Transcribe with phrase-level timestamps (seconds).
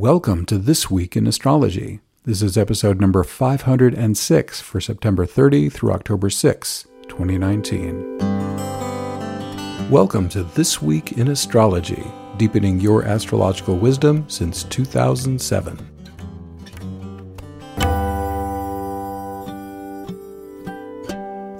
[0.00, 2.00] Welcome to This Week in Astrology.
[2.24, 8.16] This is episode number 506 for September 30 through October 6, 2019.
[9.90, 12.02] Welcome to This Week in Astrology,
[12.38, 15.76] deepening your astrological wisdom since 2007.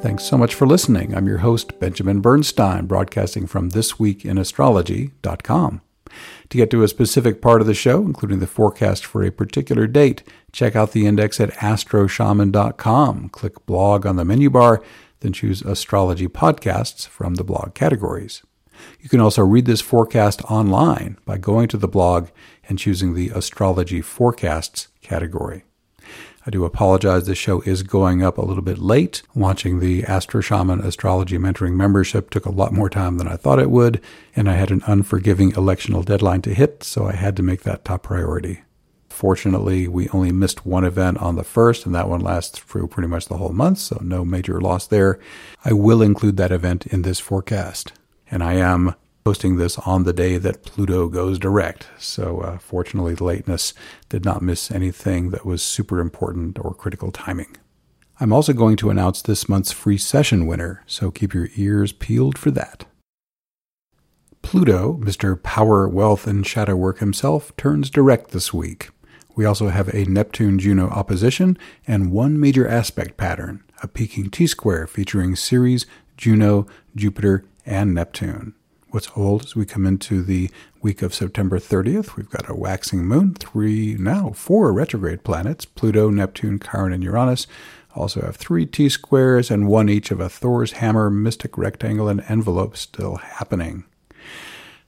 [0.00, 1.14] Thanks so much for listening.
[1.14, 5.82] I'm your host, Benjamin Bernstein, broadcasting from thisweekinastrology.com.
[6.48, 9.86] To get to a specific part of the show, including the forecast for a particular
[9.86, 10.22] date,
[10.52, 13.28] check out the index at astroshaman.com.
[13.30, 14.82] Click blog on the menu bar,
[15.20, 18.42] then choose astrology podcasts from the blog categories.
[19.00, 22.28] You can also read this forecast online by going to the blog
[22.68, 25.64] and choosing the astrology forecasts category.
[26.46, 27.26] I do apologize.
[27.26, 29.22] The show is going up a little bit late.
[29.34, 33.58] Launching the Astro Shaman Astrology Mentoring membership took a lot more time than I thought
[33.58, 34.00] it would,
[34.34, 37.84] and I had an unforgiving electional deadline to hit, so I had to make that
[37.84, 38.62] top priority.
[39.10, 43.08] Fortunately, we only missed one event on the first, and that one lasts through pretty
[43.08, 45.18] much the whole month, so no major loss there.
[45.62, 47.92] I will include that event in this forecast.
[48.30, 51.88] And I am posting this on the day that Pluto goes direct.
[51.98, 53.74] So, uh, fortunately, the lateness
[54.08, 57.56] did not miss anything that was super important or critical timing.
[58.18, 62.36] I'm also going to announce this month's free session winner, so keep your ears peeled
[62.36, 62.84] for that.
[64.42, 65.40] Pluto, Mr.
[65.42, 68.90] Power, Wealth, and Shadow Work himself, turns direct this week.
[69.36, 74.46] We also have a Neptune Juno opposition and one major aspect pattern, a peaking T
[74.46, 78.54] square featuring Ceres, Juno, Jupiter, and Neptune
[78.92, 80.50] what's old as we come into the
[80.82, 82.16] week of September 30th.
[82.16, 87.46] We've got a waxing moon, three, now four retrograde planets Pluto, Neptune, Chiron, and Uranus.
[87.94, 92.24] Also have three T squares and one each of a Thor's hammer, mystic rectangle, and
[92.28, 93.84] envelope still happening.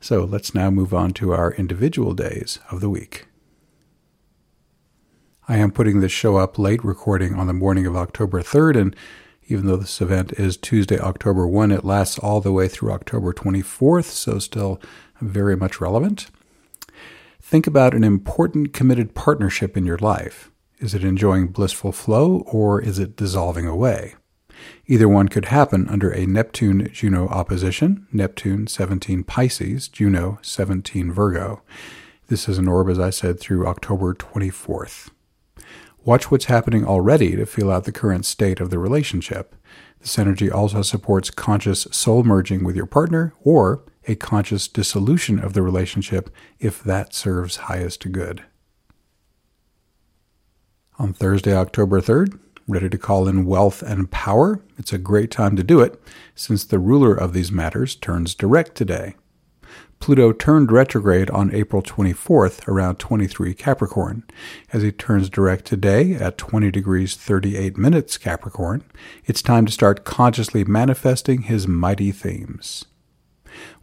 [0.00, 3.26] So let's now move on to our individual days of the week.
[5.48, 8.96] I am putting this show up late, recording on the morning of October 3rd, and
[9.46, 13.32] even though this event is Tuesday, October 1, it lasts all the way through October
[13.32, 14.80] 24th, so still
[15.20, 16.28] very much relevant.
[17.40, 20.50] Think about an important committed partnership in your life.
[20.78, 24.14] Is it enjoying blissful flow or is it dissolving away?
[24.86, 31.62] Either one could happen under a Neptune Juno opposition, Neptune 17 Pisces, Juno 17 Virgo.
[32.28, 35.10] This is an orb, as I said, through October 24th.
[36.04, 39.54] Watch what's happening already to feel out the current state of the relationship.
[40.00, 45.52] This energy also supports conscious soul merging with your partner or a conscious dissolution of
[45.52, 48.42] the relationship if that serves highest good.
[50.98, 52.36] On Thursday, October 3rd,
[52.66, 56.02] ready to call in wealth and power, it's a great time to do it
[56.34, 59.14] since the ruler of these matters turns direct today.
[60.02, 64.24] Pluto turned retrograde on April 24th around 23 Capricorn.
[64.72, 68.82] As he turns direct today at 20 degrees 38 minutes Capricorn,
[69.26, 72.84] it's time to start consciously manifesting his mighty themes.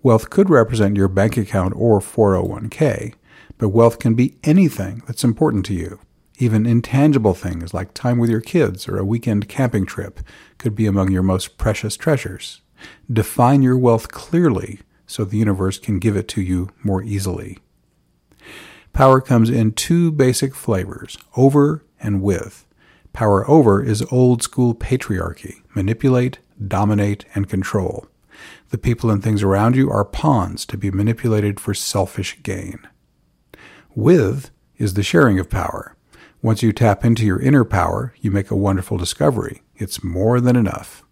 [0.03, 3.13] Wealth could represent your bank account or 401k,
[3.57, 6.01] but wealth can be anything that's important to you.
[6.37, 10.19] Even intangible things like time with your kids or a weekend camping trip
[10.57, 12.59] could be among your most precious treasures.
[13.09, 17.57] Define your wealth clearly so the universe can give it to you more easily.
[18.93, 22.65] Power comes in two basic flavors over and with.
[23.11, 28.05] Power over is old school patriarchy manipulate, dominate, and control.
[28.69, 32.87] The people and things around you are pawns to be manipulated for selfish gain.
[33.95, 35.95] With is the sharing of power.
[36.41, 39.63] Once you tap into your inner power, you make a wonderful discovery.
[39.75, 41.03] It's more than enough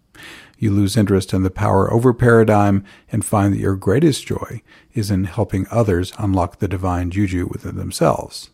[0.58, 4.60] you lose interest in the power over paradigm and find that your greatest joy
[4.92, 8.50] is in helping others unlock the divine juju within themselves.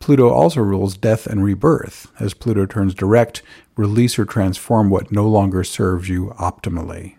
[0.00, 2.10] Pluto also rules death and rebirth.
[2.18, 3.42] As Pluto turns direct,
[3.76, 7.16] release or transform what no longer serves you optimally.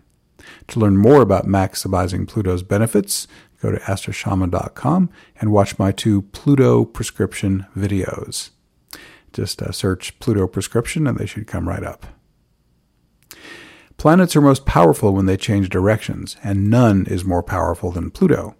[0.68, 3.26] To learn more about maximizing Pluto's benefits,
[3.60, 5.10] go to astroshaman.com
[5.40, 8.50] and watch my two Pluto prescription videos.
[9.32, 12.06] Just uh, search Pluto prescription and they should come right up.
[13.96, 18.54] Planets are most powerful when they change directions, and none is more powerful than Pluto.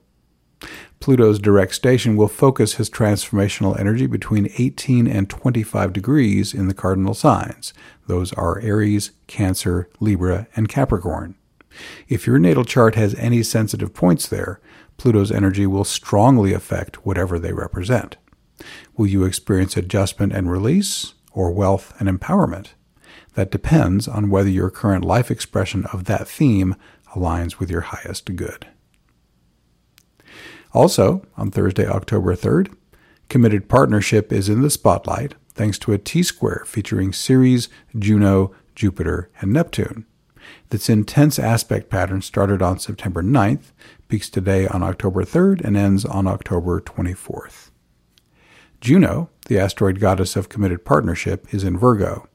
[0.99, 6.75] Pluto's direct station will focus his transformational energy between 18 and 25 degrees in the
[6.75, 7.75] cardinal signs.
[8.07, 11.35] Those are Aries, Cancer, Libra, and Capricorn.
[12.09, 14.61] If your natal chart has any sensitive points there,
[14.97, 18.17] Pluto's energy will strongly affect whatever they represent.
[18.97, 22.69] Will you experience adjustment and release, or wealth and empowerment?
[23.37, 26.75] That depends on whether your current life expression of that theme
[27.15, 28.67] aligns with your highest good.
[30.73, 32.75] Also, on Thursday, October 3rd,
[33.29, 37.69] Committed Partnership is in the spotlight thanks to a T square featuring Ceres,
[37.99, 40.07] Juno, Jupiter, and Neptune.
[40.71, 43.73] This intense aspect pattern started on September 9th,
[44.09, 47.71] peaks today on October 3rd, and ends on October 24th.
[48.81, 52.29] Juno, the asteroid goddess of committed partnership, is in Virgo.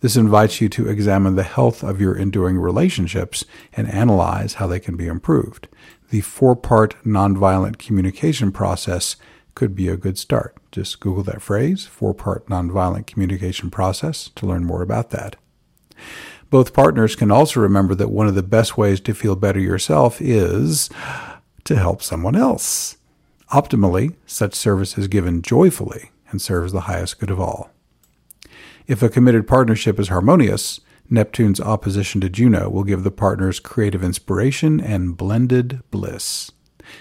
[0.00, 4.80] This invites you to examine the health of your enduring relationships and analyze how they
[4.80, 5.68] can be improved.
[6.10, 9.16] The four part nonviolent communication process
[9.54, 10.56] could be a good start.
[10.70, 15.36] Just Google that phrase, four part nonviolent communication process, to learn more about that.
[16.50, 20.20] Both partners can also remember that one of the best ways to feel better yourself
[20.20, 20.88] is
[21.64, 22.98] to help someone else.
[23.50, 27.70] Optimally, such service is given joyfully and serves the highest good of all.
[28.86, 30.80] If a committed partnership is harmonious,
[31.10, 36.52] Neptune's opposition to Juno will give the partners creative inspiration and blended bliss.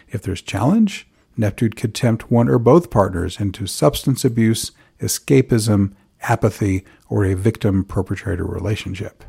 [0.10, 6.86] If there's challenge, Neptune could tempt one or both partners into substance abuse, escapism, apathy,
[7.08, 9.24] or a victim perpetrator relationship.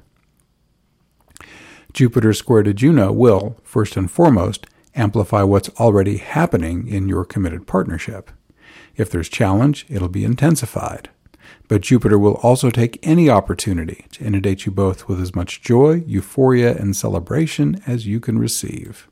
[1.93, 7.67] Jupiter square to Juno will, first and foremost, amplify what's already happening in your committed
[7.67, 8.31] partnership.
[8.97, 11.11] If there's challenge, it'll be intensified.
[11.69, 16.05] But Jupiter will also take any opportunity to inundate you both with as much joy,
[16.07, 19.09] euphoria, and celebration as you can receive.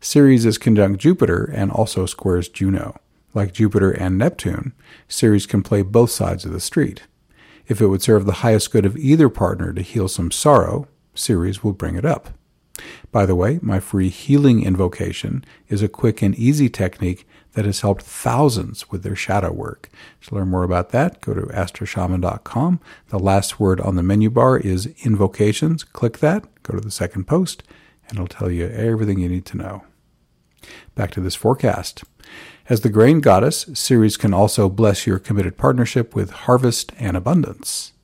[0.00, 2.98] Ceres is conjunct Jupiter and also squares Juno.
[3.34, 4.72] Like Jupiter and Neptune,
[5.08, 7.02] Ceres can play both sides of the street.
[7.66, 11.62] If it would serve the highest good of either partner to heal some sorrow, Ceres
[11.64, 12.30] will bring it up.
[13.10, 17.26] By the way, my free healing invocation is a quick and easy technique
[17.56, 19.88] that has helped thousands with their shadow work.
[20.26, 22.80] To learn more about that, go to astroshaman.com.
[23.08, 25.82] The last word on the menu bar is invocations.
[25.82, 27.62] Click that, go to the second post,
[28.08, 29.84] and it'll tell you everything you need to know.
[30.94, 32.04] Back to this forecast.
[32.68, 37.94] As the grain goddess, Ceres can also bless your committed partnership with harvest and abundance.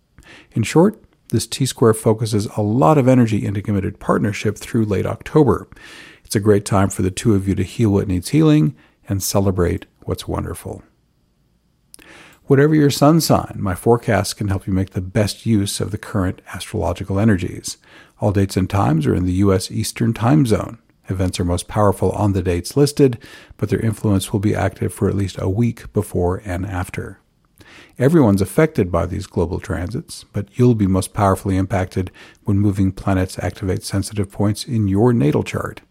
[0.52, 5.04] In short, this T square focuses a lot of energy into committed partnership through late
[5.04, 5.68] October.
[6.24, 8.74] It's a great time for the two of you to heal what needs healing
[9.08, 10.82] and celebrate what's wonderful.
[12.46, 15.98] Whatever your sun sign, my forecast can help you make the best use of the
[15.98, 17.78] current astrological energies.
[18.20, 19.70] All dates and times are in the U.S.
[19.70, 20.78] Eastern Time Zone.
[21.08, 23.18] Events are most powerful on the dates listed,
[23.56, 27.20] but their influence will be active for at least a week before and after.
[27.98, 32.10] Everyone's affected by these global transits, but you'll be most powerfully impacted
[32.44, 35.82] when moving planets activate sensitive points in your natal chart.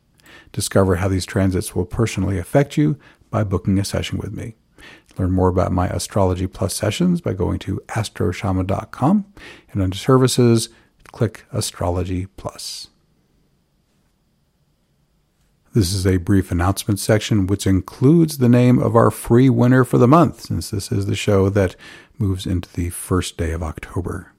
[0.52, 2.98] Discover how these transits will personally affect you
[3.30, 4.56] by booking a session with me.
[5.18, 9.26] Learn more about my Astrology Plus sessions by going to astroshaman.com
[9.72, 10.70] and under services,
[11.12, 12.88] click Astrology Plus.
[15.74, 19.98] This is a brief announcement section which includes the name of our free winner for
[19.98, 21.78] the month, since this is the show that
[22.18, 24.34] moves into the first day of October.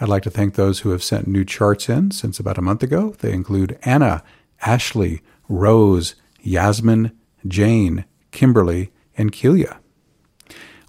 [0.00, 2.82] I'd like to thank those who have sent new charts in since about a month
[2.82, 3.14] ago.
[3.20, 4.24] They include Anna,
[4.64, 7.12] Ashley, Rose, Yasmin,
[7.46, 9.78] Jane, Kimberly, and Kelia.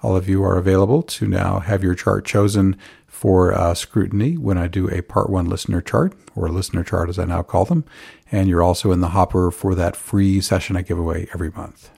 [0.01, 2.77] All of you are available to now have your chart chosen
[3.07, 7.17] for uh, scrutiny when I do a part one listener chart, or listener chart as
[7.17, 7.85] I now call them.
[8.31, 11.89] And you're also in the hopper for that free session I give away every month.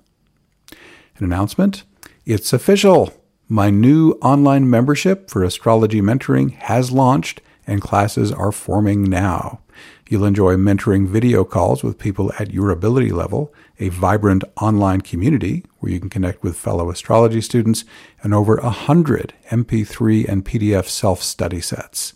[1.18, 1.84] An announcement
[2.26, 3.14] it's official.
[3.48, 9.62] My new online membership for astrology mentoring has launched and classes are forming now.
[10.10, 15.66] You'll enjoy mentoring video calls with people at your ability level, a vibrant online community
[15.80, 17.84] where you can connect with fellow astrology students,
[18.24, 22.14] and over a hundred MP3 and PDF self study sets.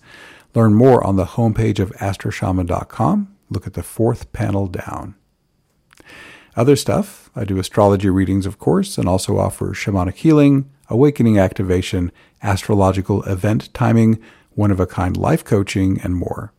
[0.56, 3.36] Learn more on the homepage of astroshaman.com.
[3.50, 5.16] Look at the fourth panel down.
[6.56, 12.12] Other stuff, I do astrology readings, of course, and also offer shamanic healing, awakening activation,
[12.42, 14.22] astrological event timing,
[14.52, 16.54] one of a kind life coaching, and more.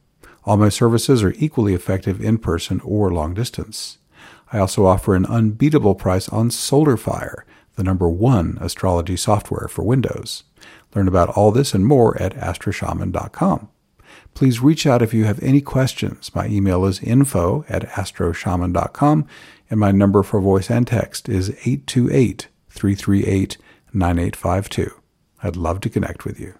[0.44, 3.98] All my services are equally effective in person or long distance.
[4.52, 7.42] I also offer an unbeatable price on SolarFire,
[7.76, 10.44] the number one astrology software for Windows.
[10.94, 13.68] Learn about all this and more at astroshaman.com.
[14.34, 16.34] Please reach out if you have any questions.
[16.34, 19.26] My email is info at astroshaman.com
[19.70, 23.56] and my number for voice and text is 828 338
[23.92, 24.94] 9852.
[25.42, 26.54] I'd love to connect with you.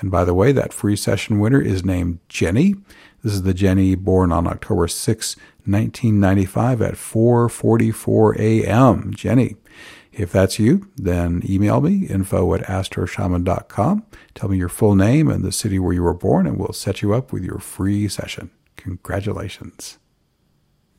[0.00, 2.74] And by the way, that free session winner is named Jenny.
[3.22, 9.12] This is the Jenny born on October 6, 1995 at 4:44 a.m.
[9.14, 9.56] Jenny.
[10.12, 14.04] If that's you, then email me info at astroshaman.com.
[14.34, 17.00] Tell me your full name and the city where you were born, and we'll set
[17.00, 18.50] you up with your free session.
[18.76, 19.99] Congratulations.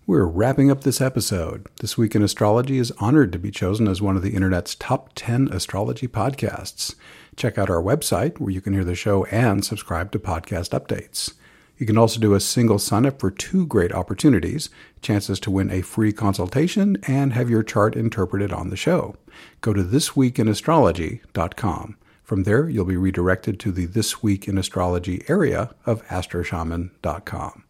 [0.07, 1.67] We're wrapping up this episode.
[1.79, 5.11] This Week in Astrology is honored to be chosen as one of the Internet's top
[5.13, 6.95] 10 astrology podcasts.
[7.35, 11.33] Check out our website where you can hear the show and subscribe to podcast updates.
[11.77, 14.71] You can also do a single sign up for two great opportunities
[15.03, 19.15] chances to win a free consultation and have your chart interpreted on the show.
[19.61, 21.97] Go to thisweekinastrology.com.
[22.23, 27.65] From there, you'll be redirected to the This Week in Astrology area of astroshaman.com.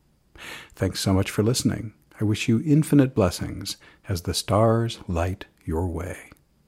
[0.76, 1.94] Thanks so much for listening.
[2.22, 6.31] I wish you infinite blessings as the stars light your way.